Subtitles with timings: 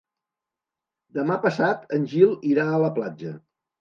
[1.19, 3.37] Demà passat en Gil irà a la platja.